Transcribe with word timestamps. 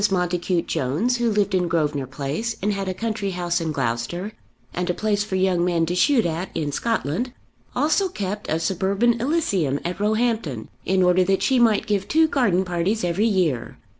Montacute 0.09 0.65
Jones, 0.65 1.17
who 1.17 1.29
lived 1.29 1.53
in 1.53 1.67
Grosvenor 1.67 2.07
Place 2.07 2.55
and 2.59 2.73
had 2.73 2.89
a 2.89 2.93
country 2.95 3.29
house 3.37 3.61
in 3.61 3.71
Gloucestershire, 3.71 4.31
and 4.73 4.89
a 4.89 4.95
place 4.95 5.23
for 5.23 5.35
young 5.35 5.63
men 5.63 5.85
to 5.85 5.93
shoot 5.93 6.25
at 6.25 6.49
in 6.55 6.71
Scotland, 6.71 7.33
also 7.75 8.07
kept 8.09 8.49
a 8.49 8.59
suburban 8.59 9.21
elysium 9.21 9.79
at 9.85 9.99
Roehampton, 9.99 10.69
in 10.87 11.03
order 11.03 11.23
that 11.25 11.43
she 11.43 11.59
might 11.59 11.85
give 11.85 12.07
two 12.07 12.27
garden 12.27 12.65
parties 12.65 13.03
every 13.03 13.27
year. 13.27 13.77